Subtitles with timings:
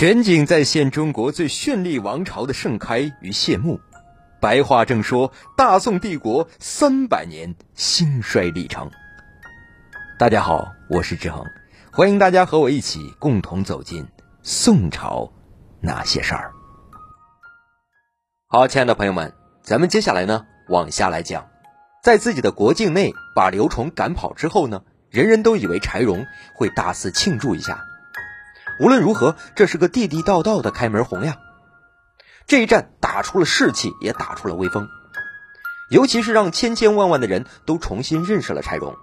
[0.00, 3.78] 全景再现中国最绚丽王朝的盛开与谢幕。
[4.40, 8.90] 白话正说大宋帝国三百年兴衰历程。
[10.18, 11.44] 大家好，我是志恒，
[11.92, 14.08] 欢迎大家和我一起共同走进
[14.42, 15.30] 宋朝
[15.82, 16.50] 那些事儿。
[18.46, 19.30] 好，亲爱的朋友们，
[19.62, 21.46] 咱们接下来呢往下来讲，
[22.02, 26.24] 在自己的国境内把刘崇赶跑之后呢，人人都以为柴荣
[26.54, 27.84] 会大肆庆祝一下。
[28.80, 31.36] 无论如何，这是个地地道道的开门红呀。
[32.46, 34.88] 这一战打出了士气，也打出了威风，
[35.90, 38.94] 尤其是让千千万万的人都重新认识了柴荣。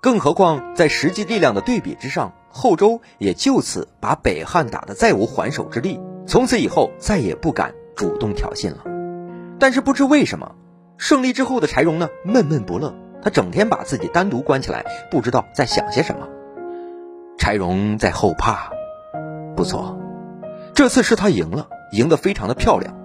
[0.00, 8.84] 更何况在实际力量的对比之上，后周也就此把北汉打得再无还手之力，从此以后再也不敢主动挑衅了。
[9.58, 10.54] 但是不知为什么，
[10.96, 16.26] 胜利之后的柴荣呢，闷闷不乐，他整天把自己单独关起来，不知道在想些什么。
[17.36, 18.70] 柴荣在后怕，
[19.60, 19.94] 不错，
[20.74, 21.68] 这次是他赢了。
[21.92, 22.96] 赢得非常的漂亮，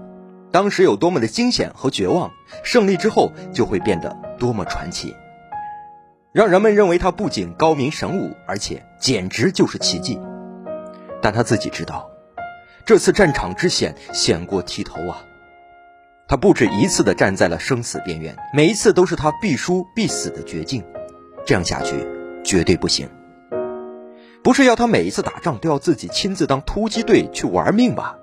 [0.54, 2.32] 当时有多么的惊险和绝望，
[2.64, 5.14] 胜利之后就会变得多么传奇，
[6.32, 10.18] 让人们认为他不仅高明神武，而且简直就是奇迹。
[11.22, 12.10] 但他自己知道，
[12.86, 15.26] 这次战场之险险过剃头啊！
[16.30, 20.82] 他不止一次的站在了生死边缘，每一次都是他必输必死的绝境。
[21.46, 22.08] 这样下去
[22.46, 23.10] 绝对不行。
[24.46, 28.18] 不是要他每一次打仗都要自己亲自当突击队去玩命吧？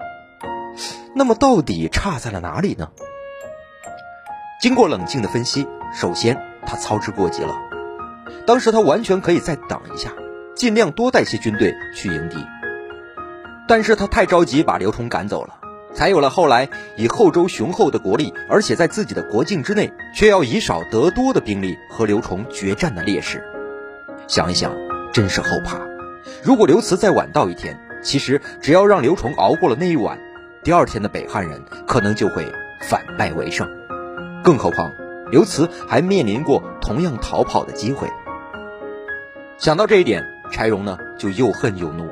[1.17, 2.91] 那么到底差在了哪里呢？
[4.61, 7.57] 经过冷静的分析，首先他操之过急了。
[8.47, 10.13] 当时他完全可以再等一下，
[10.55, 12.37] 尽量多带些军队去迎敌。
[13.67, 15.59] 但是他太着急把刘崇赶走了，
[15.93, 23.45] 才有了后来以后周雄厚的国力，而且在自己的国境之内，却要以少得多的兵力和刘崇决战的劣势。
[24.29, 24.73] 想一想，
[25.13, 25.92] 真是后怕。
[26.45, 30.19] 如果刘慈再晚到一天，其实只要让刘崇熬过了那一晚。
[30.65, 32.45] 第二天的北汉人可能就会
[32.89, 33.69] 反败为胜，
[34.43, 34.93] 更何况
[35.31, 38.09] 刘慈还面临过同样逃跑的机会。
[39.57, 42.09] 想到这一点，柴荣呢就又恨又怒。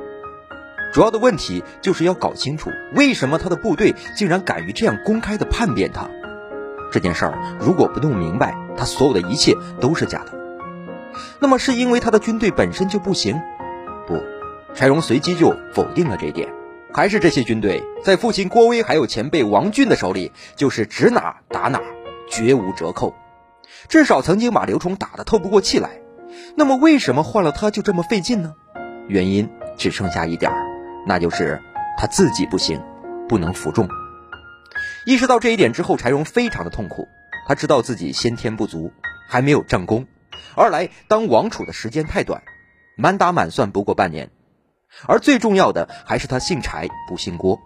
[0.93, 6.09] 主要的问题就是要搞清楚，为什么他的部队竟然敢于这样公开的叛变他。
[6.93, 10.39] 这件事儿如果不弄明白，他所有的一切都是假的。
[11.41, 13.41] 那么是因为他的军队本身就不行？
[14.11, 14.21] 不，
[14.75, 16.53] 柴荣随即就否定了这一点。
[16.93, 21.81] 还是这些军队在父亲郭威还有前辈王俊的手里，就是指哪打哪，
[22.29, 23.15] 绝无折扣。
[23.89, 26.01] 至少曾经把刘崇打得透不过气来。
[26.57, 28.55] 那么为什么换了他就这么费劲呢？
[29.07, 30.51] 原因只剩下一点，
[31.07, 31.63] 那就是
[31.97, 32.83] 他自己不行，
[33.29, 33.89] 不能服众。
[35.07, 37.07] 意识到这一点之后，柴荣非常的痛苦。
[37.47, 38.93] 他知道自己先天不足，
[39.29, 40.07] 还没有战功，
[40.57, 42.43] 二来当王储的时间太短，
[42.97, 44.31] 满打满算不过半年。
[45.07, 47.61] 而最重要的还是他姓柴不姓郭，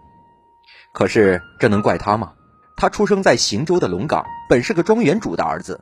[0.93, 2.33] 可是这能怪他吗？
[2.77, 5.81] 他出生在邢州的龙岗，本是个庄园主的儿子，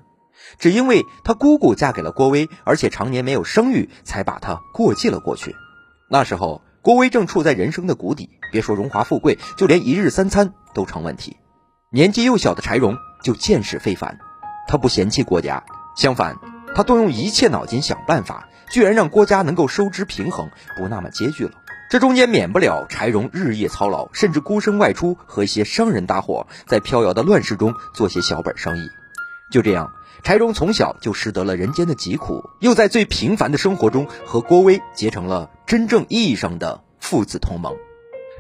[0.58, 5.56] 只因为他姑姑嫁给了郭威，而且常年没有生育，才把他过继了过去。
[6.10, 11.36] 那时候郭威正处在人生的谷底，别说荣华富贵，就连一日三餐都成问题。
[11.92, 14.18] 年纪幼小的柴荣就见识非凡，
[14.68, 15.64] 他不嫌弃郭家，
[15.98, 16.38] 相反，
[16.74, 18.48] 他动用一切脑筋想办法。
[18.74, 21.52] 居然让郭家能够收支平衡，不那么拮据了。
[21.92, 28.90] 这中间免不了柴荣日夜操劳，甚至孤身外出和一些商人搭伙，在飘摇的乱世中做些小本生意。
[29.52, 29.92] 就这样，
[30.24, 37.76] 柴荣从小就识得了人间的疾苦，又在最平凡的生活中和郭威结成了真正意义上的父子同盟。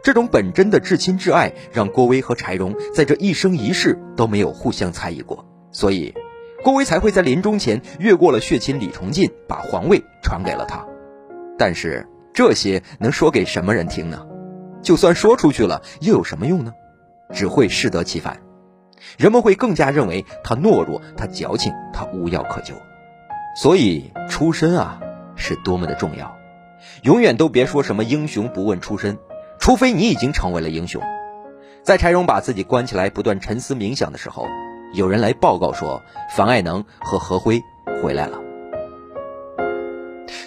[0.03, 5.45] 这种本真的至亲至爱，让郭威和柴荣在这一生一世都没有互相猜疑过。
[5.71, 6.15] 所以。
[6.63, 10.85] 郭威才会在临终前越过了血亲李崇进，把皇位传给了他。
[11.57, 14.25] 但是这些能说给什么人听呢？
[14.81, 16.74] 就算说出去了，又有什么用呢？
[17.34, 18.40] 只会适得其反，
[19.18, 22.74] 人们会更加认为他懦弱，他矫情，他无药可救。
[23.56, 25.01] 所以出身啊，
[25.35, 26.35] 是多么的重要。
[27.01, 29.18] 永远都别说什么英雄不问出身，
[29.59, 31.01] 除非你已经成为了英雄。
[31.83, 34.48] 在柴荣把自己关起来，不断沉思冥想的时候。
[34.94, 37.60] 有人来报告说，樊爱能和何辉
[38.01, 38.40] 回来了，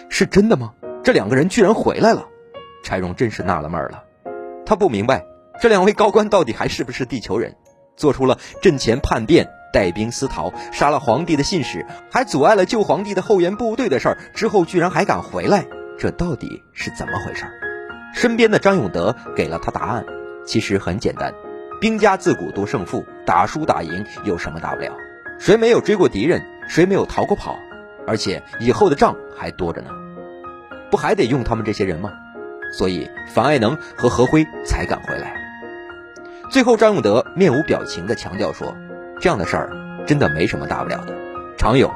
[0.08, 0.72] 是真的吗？
[1.02, 2.26] 这两个人居然回来了，
[2.84, 4.04] 柴荣真是纳了闷了。
[4.64, 5.26] 他不明白
[5.60, 7.56] 这两位高官到底还是不是地球人，
[7.96, 15.66] 做出了阵前叛变、带兵私逃、杀了皇帝的信使，还阻碍了救皇帝的后援部队的事儿之后，居然还敢回来，
[15.98, 17.46] 这到底是怎么回事？
[18.14, 20.04] 身边的张永德给了他答案，
[20.46, 21.34] 其实很简单。
[21.80, 24.92] 兵家自古多胜负，打输打赢有什么大不了？
[25.38, 26.42] 谁没有追过敌人？
[26.68, 27.58] 谁没有逃过跑？
[28.06, 29.90] 而且以后的仗还多着呢，
[30.90, 32.12] 不还得用他们这些人吗？
[32.72, 35.34] 所以樊爱能和何辉才敢回来。
[36.50, 38.76] 最后，张永德面无表情地强调说
[39.20, 39.70] ：“这样的事儿
[40.06, 41.14] 真的没什么大不了的，
[41.56, 41.92] 常有，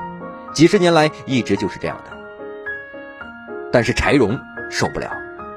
[0.53, 2.17] 几十年来一直就是这样的。”
[3.73, 4.39] 但是柴荣
[4.69, 5.11] 受不了，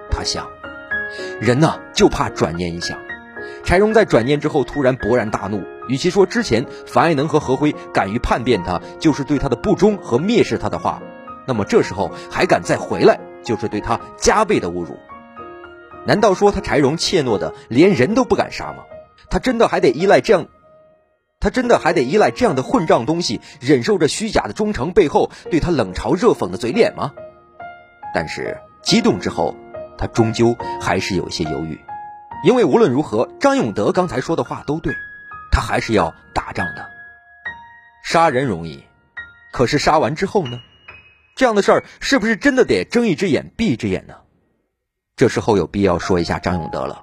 [0.09, 0.47] 他想，
[1.41, 2.97] 人呢就怕转念一想。
[3.63, 11.01] 柴荣在转念之后突然勃然大怒，与其说之前樊爱能和何辉敢于叛变他就是对他的不忠和蔑视他的话，
[11.47, 14.97] 那么这时候还敢再回来，就是对他加倍的侮辱。
[16.05, 18.83] 难道说他柴荣怯懦的连人都不敢杀吗？
[19.29, 20.47] 他真的还得依赖这样，
[21.39, 27.13] 他真的还得依赖这样的混账东西，忍受着虚假的忠诚背后对他冷嘲热讽的嘴脸吗？
[28.13, 29.55] 但是激动之后，
[29.97, 31.79] 他终究还是有些犹豫。
[32.43, 34.93] 因为无论如何，张永德刚才说的话都对，
[35.49, 36.85] 他还是要打仗的。
[38.03, 38.83] 杀人容易，
[39.53, 40.59] 可是杀完之后呢？
[41.37, 44.13] 这样的事儿是不是真的得睁一只眼闭一只眼呢？
[45.15, 47.01] 这时候有必要说一下张永德了。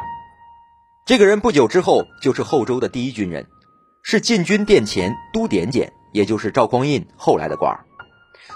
[1.07, 3.47] 这个人不久之后就是后周的第一军人，
[4.03, 7.81] 是禁军殿前都点检，也就是赵匡胤后来的官儿。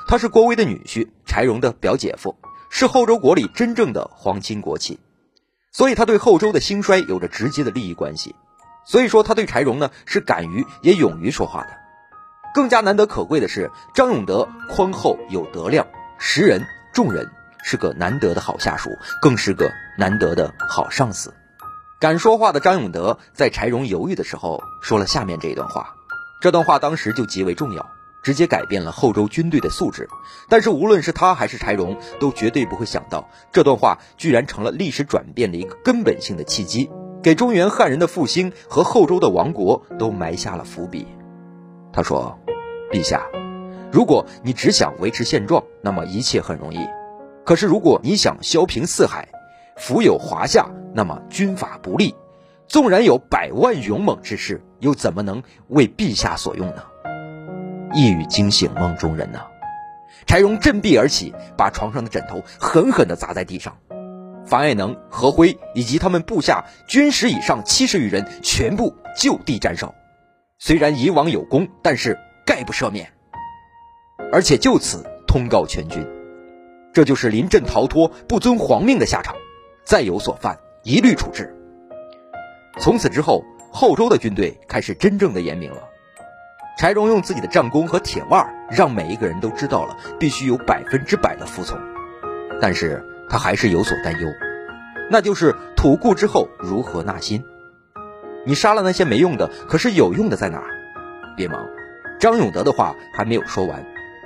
[0.06, 2.36] 他是郭威的女婿，柴荣的表姐夫，
[2.68, 5.00] 是后周国里真正的皇亲国戚。
[5.74, 8.36] 所以他对后周的兴衰有着直接的利益关系，
[8.86, 11.70] 所以说他对柴荣呢是敢于也勇于说话的。
[12.54, 15.84] 更加难得可贵的是，张永德宽厚有德量，
[16.16, 17.28] 识人重人，
[17.64, 18.88] 是个难得的好下属，
[19.20, 19.68] 更是个
[19.98, 21.34] 难得的好上司。
[21.98, 25.96] 敢说话的张永德在柴荣犹豫的时候说了下面这一段话，
[26.40, 27.90] 这段话当时就极为重要。
[28.24, 30.08] 直接改变了后周军队的素质，
[30.48, 36.90] 但是无论是他还是柴荣，都绝对不会想到这段话居然成了历史转变的一个根本性的契机，
[37.22, 41.06] 给中原汉人的复兴和后周的亡国都埋下了伏笔。
[41.92, 42.38] 他说
[42.90, 43.26] ：“陛下，
[43.92, 46.80] 如果你只想维持现状，那么一切很容易；
[47.44, 49.28] 可是如果你想削平四海，
[49.76, 52.14] 福有华夏，那么军法不利。
[52.66, 56.82] 纵然有百万勇猛之士，又怎么能为陛下所用呢？”
[57.94, 59.46] 一语惊醒梦中人呐！
[60.26, 63.76] 柴荣振臂而起，把床上的枕头狠狠地砸在地上。
[64.46, 69.94] 樊爱能、何辉以及他们部下军师以上七十余人全部就地斩首。
[70.58, 73.10] 虽然以往有功，但是概不赦免，
[74.32, 76.06] 而且就此通告全军，
[76.92, 79.34] 这就是临阵逃脱、不遵皇命的下场。
[79.84, 81.54] 再有所犯，一律处置。
[82.78, 85.88] 从此之后，后周的军队开始真正的严明了。
[86.76, 91.78] 柴荣用自己的战功和铁腕，让每一个人都知道了必须有百分之百的服从。
[92.60, 94.28] 但是他还是有所担忧，
[95.10, 97.44] 那就是吐故之后如何纳新。
[98.44, 100.66] 你杀了那些没用的，可是有用的在哪儿？
[101.36, 101.66] 别忙，
[102.18, 103.84] 张永德的话还没有说完，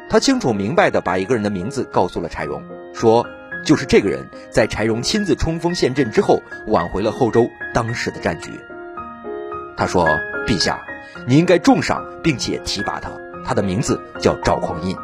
[0.08, 2.62] 他清楚明白的把一个人的名字告诉了柴荣，
[2.94, 3.26] 说
[3.64, 8.50] 就是这个人在柴荣亲自冲锋陷阵之后，挽回了后周当时的战局。
[9.76, 10.08] 他说
[10.48, 10.80] ：“陛下。”
[11.26, 13.10] 你应该重赏并且提拔他，
[13.44, 14.96] 他的名字叫赵匡胤。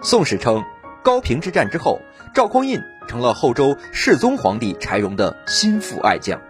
[0.00, 0.62] 宋史称，
[1.02, 2.00] 高平之战之后，
[2.34, 6.40] 赵匡胤成了后周世宗皇帝柴荣的心腹爱将，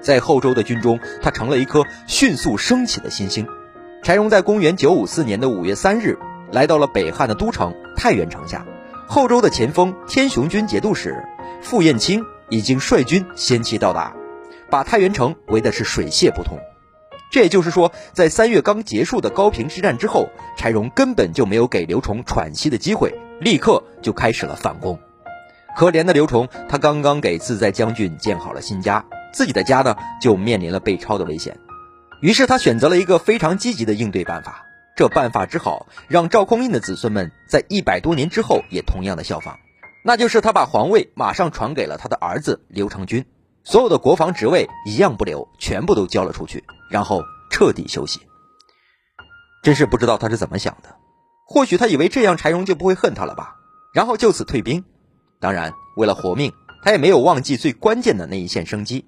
[0.00, 3.46] 在后周的军中，他成了一颗迅速升起的新星。
[4.02, 6.18] 柴荣在公元九五四年的五月三日，
[6.52, 8.64] 来到了北汉的都城太原城下，
[9.06, 11.24] 后周的前锋天雄军节度使
[11.62, 14.14] 傅彦卿已经率军先期到达，
[14.70, 16.58] 把太原城围的是水泄不通。
[17.30, 24.98] 这也就是说，在三月刚结束的高平之战之后，柴荣根本就没有给刘崇喘息的机会，立刻就开始了反攻。
[25.76, 31.58] 可怜的刘崇，他刚刚给自在将军建好了新家，自己的家呢就面临了被抄的危险。
[32.20, 34.64] 于是他选择了一个非常积极的应对办法。
[34.96, 39.60] 这办法之好，让赵匡胤的子孙们在一百多年之后也同样的效仿，
[40.02, 43.24] 那就是他把皇位马上传给了他的儿子刘长君。
[43.70, 48.18] 所有的国防职位一样不留，全部都交了出去，然后彻底休息。
[49.62, 50.96] 真是不知道他是怎么想的，
[51.46, 53.56] 或许他以为这样柴荣就不会恨他了吧，
[53.92, 54.86] 然后就此退兵。
[55.38, 59.06] 当然，为了活命，他也没有忘记最关键的那一线生机。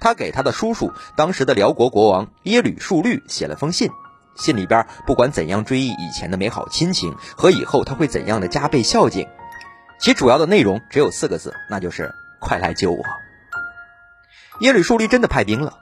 [0.00, 3.90] 他给他的叔叔，当时的辽国国王耶律述律写了封信，
[4.36, 9.26] 信里边不管怎样追忆以前的美好亲情和以后他会怎样的加倍孝敬，
[9.98, 13.02] 其主要的内容只有四个字，那就是快来救我。
[14.60, 15.78] 耶律树立真的派兵了，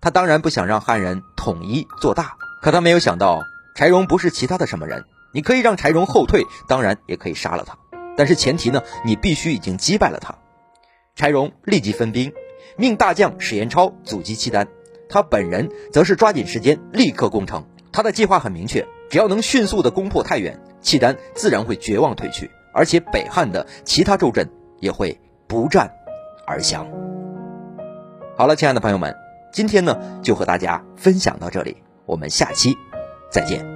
[0.00, 3.42] 他当然不想让汉人统一做大，可他没有想到
[3.74, 5.04] 柴荣不是其他的什么人。
[5.32, 7.76] 你可以让柴荣后退，当然也可以杀了他，
[8.16, 10.34] 但是前提呢，你必须已经击败了他。
[11.14, 12.32] 柴荣立即分兵，
[12.76, 14.68] 命大将史延超阻击契丹，
[15.08, 17.66] 他本人则是抓紧时间立刻攻城。
[17.92, 24.50] 他的计划很明确，只要能迅速的攻破太原，契丹自然会绝望退去，而且北汉的其他州镇
[24.80, 25.90] 也会不战
[26.46, 27.05] 而降。
[28.38, 29.16] 好了，亲爱的朋友们，
[29.50, 32.76] 今天呢就和大家分享到这里，我们下期
[33.30, 33.75] 再见。